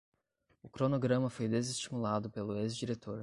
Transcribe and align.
O 0.63 0.67
cronograma 0.67 1.29
foi 1.29 1.47
desestimulado 1.47 2.27
pelo 2.27 2.57
ex-diretor 2.57 3.19